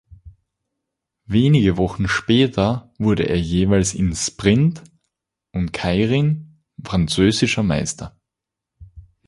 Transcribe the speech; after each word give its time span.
Wenige 1.27 1.77
Wochen 1.77 2.07
später 2.07 2.91
wurde 2.97 3.29
er 3.29 3.39
jeweils 3.39 3.93
in 3.93 4.15
Sprint 4.15 4.81
und 5.51 5.73
Keirin 5.73 6.59
französischer 6.83 7.61
Meister. 7.61 8.19